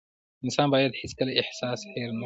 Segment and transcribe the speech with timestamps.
[0.45, 2.19] انسان بايد هيڅکله احسان هېر نه کړي.